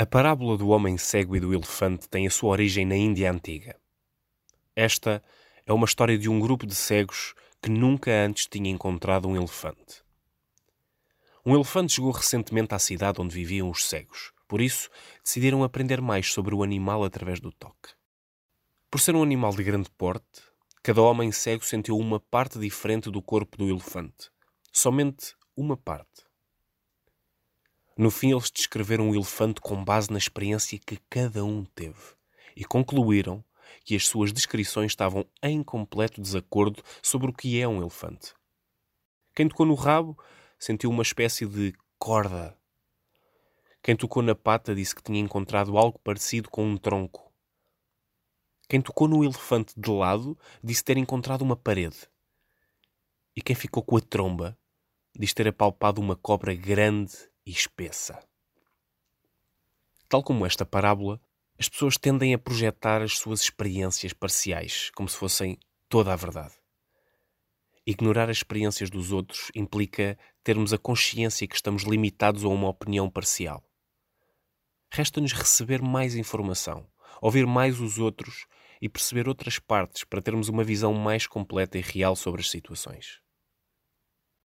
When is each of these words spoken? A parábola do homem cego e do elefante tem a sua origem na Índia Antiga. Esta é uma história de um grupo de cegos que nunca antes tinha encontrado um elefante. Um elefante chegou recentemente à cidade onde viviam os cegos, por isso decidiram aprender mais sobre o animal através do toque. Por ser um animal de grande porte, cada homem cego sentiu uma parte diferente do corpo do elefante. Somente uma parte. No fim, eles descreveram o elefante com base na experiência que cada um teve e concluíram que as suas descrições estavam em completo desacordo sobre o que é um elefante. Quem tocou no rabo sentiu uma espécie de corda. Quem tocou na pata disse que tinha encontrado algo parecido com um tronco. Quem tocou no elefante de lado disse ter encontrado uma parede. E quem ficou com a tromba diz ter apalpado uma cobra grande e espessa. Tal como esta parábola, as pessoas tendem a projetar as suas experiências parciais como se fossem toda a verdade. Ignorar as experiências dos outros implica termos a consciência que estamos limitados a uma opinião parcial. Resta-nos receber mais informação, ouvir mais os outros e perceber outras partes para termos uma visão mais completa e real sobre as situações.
A 0.00 0.06
parábola 0.06 0.56
do 0.56 0.70
homem 0.70 0.96
cego 0.96 1.36
e 1.36 1.40
do 1.40 1.52
elefante 1.52 2.08
tem 2.08 2.26
a 2.26 2.30
sua 2.30 2.52
origem 2.52 2.86
na 2.86 2.96
Índia 2.96 3.30
Antiga. 3.30 3.78
Esta 4.74 5.22
é 5.66 5.74
uma 5.74 5.84
história 5.84 6.16
de 6.16 6.26
um 6.26 6.40
grupo 6.40 6.66
de 6.66 6.74
cegos 6.74 7.34
que 7.60 7.68
nunca 7.68 8.10
antes 8.10 8.46
tinha 8.46 8.70
encontrado 8.70 9.28
um 9.28 9.36
elefante. 9.36 10.02
Um 11.44 11.54
elefante 11.54 11.92
chegou 11.92 12.12
recentemente 12.12 12.74
à 12.74 12.78
cidade 12.78 13.20
onde 13.20 13.34
viviam 13.34 13.68
os 13.68 13.84
cegos, 13.84 14.32
por 14.48 14.62
isso 14.62 14.88
decidiram 15.22 15.62
aprender 15.62 16.00
mais 16.00 16.32
sobre 16.32 16.54
o 16.54 16.62
animal 16.62 17.04
através 17.04 17.38
do 17.38 17.52
toque. 17.52 17.90
Por 18.90 19.02
ser 19.02 19.14
um 19.14 19.22
animal 19.22 19.54
de 19.54 19.62
grande 19.62 19.90
porte, 19.90 20.40
cada 20.82 21.02
homem 21.02 21.30
cego 21.30 21.62
sentiu 21.62 21.98
uma 21.98 22.18
parte 22.18 22.58
diferente 22.58 23.10
do 23.10 23.20
corpo 23.20 23.58
do 23.58 23.68
elefante. 23.68 24.30
Somente 24.72 25.34
uma 25.54 25.76
parte. 25.76 26.29
No 28.00 28.10
fim, 28.10 28.32
eles 28.32 28.50
descreveram 28.50 29.10
o 29.10 29.14
elefante 29.14 29.60
com 29.60 29.84
base 29.84 30.10
na 30.10 30.16
experiência 30.16 30.78
que 30.78 30.96
cada 31.10 31.44
um 31.44 31.66
teve 31.66 32.00
e 32.56 32.64
concluíram 32.64 33.44
que 33.84 33.94
as 33.94 34.08
suas 34.08 34.32
descrições 34.32 34.92
estavam 34.92 35.26
em 35.42 35.62
completo 35.62 36.18
desacordo 36.18 36.82
sobre 37.02 37.28
o 37.28 37.32
que 37.34 37.60
é 37.60 37.68
um 37.68 37.78
elefante. 37.78 38.32
Quem 39.34 39.46
tocou 39.46 39.66
no 39.66 39.74
rabo 39.74 40.18
sentiu 40.58 40.88
uma 40.88 41.02
espécie 41.02 41.44
de 41.44 41.74
corda. 41.98 42.56
Quem 43.82 43.94
tocou 43.94 44.22
na 44.22 44.34
pata 44.34 44.74
disse 44.74 44.94
que 44.94 45.02
tinha 45.02 45.20
encontrado 45.20 45.76
algo 45.76 45.98
parecido 45.98 46.48
com 46.48 46.64
um 46.64 46.78
tronco. 46.78 47.30
Quem 48.66 48.80
tocou 48.80 49.08
no 49.08 49.22
elefante 49.22 49.74
de 49.76 49.90
lado 49.90 50.38
disse 50.64 50.82
ter 50.82 50.96
encontrado 50.96 51.42
uma 51.42 51.54
parede. 51.54 52.08
E 53.36 53.42
quem 53.42 53.54
ficou 53.54 53.82
com 53.82 53.98
a 53.98 54.00
tromba 54.00 54.58
diz 55.14 55.34
ter 55.34 55.48
apalpado 55.48 56.00
uma 56.00 56.16
cobra 56.16 56.54
grande 56.54 57.29
e 57.44 57.50
espessa. 57.50 58.22
Tal 60.08 60.22
como 60.22 60.44
esta 60.44 60.66
parábola, 60.66 61.20
as 61.58 61.68
pessoas 61.68 61.96
tendem 61.96 62.34
a 62.34 62.38
projetar 62.38 63.02
as 63.02 63.18
suas 63.18 63.42
experiências 63.42 64.12
parciais 64.12 64.90
como 64.94 65.08
se 65.08 65.16
fossem 65.16 65.58
toda 65.88 66.12
a 66.12 66.16
verdade. 66.16 66.54
Ignorar 67.86 68.30
as 68.30 68.38
experiências 68.38 68.90
dos 68.90 69.12
outros 69.12 69.50
implica 69.54 70.18
termos 70.42 70.72
a 70.72 70.78
consciência 70.78 71.46
que 71.46 71.54
estamos 71.54 71.82
limitados 71.82 72.44
a 72.44 72.48
uma 72.48 72.68
opinião 72.68 73.10
parcial. 73.10 73.62
Resta-nos 74.92 75.32
receber 75.32 75.80
mais 75.82 76.14
informação, 76.14 76.86
ouvir 77.20 77.46
mais 77.46 77.80
os 77.80 77.98
outros 77.98 78.46
e 78.80 78.88
perceber 78.88 79.28
outras 79.28 79.58
partes 79.58 80.04
para 80.04 80.22
termos 80.22 80.48
uma 80.48 80.64
visão 80.64 80.94
mais 80.94 81.26
completa 81.26 81.78
e 81.78 81.82
real 81.82 82.16
sobre 82.16 82.40
as 82.40 82.50
situações. 82.50 83.20